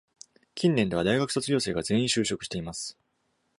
[0.55, 2.97] 近年では、大学卒業生が全員就職しています。